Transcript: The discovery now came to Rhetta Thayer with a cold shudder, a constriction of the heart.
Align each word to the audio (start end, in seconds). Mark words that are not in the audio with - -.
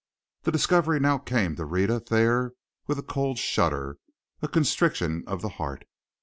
The 0.41 0.51
discovery 0.51 0.99
now 0.99 1.19
came 1.19 1.55
to 1.57 1.63
Rhetta 1.63 1.99
Thayer 1.99 2.53
with 2.87 2.97
a 2.97 3.03
cold 3.03 3.37
shudder, 3.37 3.99
a 4.41 4.47
constriction 4.47 5.23
of 5.27 5.43
the 5.43 5.49
heart. 5.61 5.85